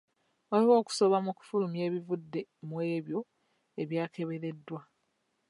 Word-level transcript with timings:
Waliwo 0.49 0.73
okusooba 0.81 1.17
mu 1.25 1.31
kufulumya 1.37 1.81
ebivudde 1.89 2.41
mu 2.67 2.77
ebyo 2.97 3.19
ebyakebereddwa. 3.81 4.81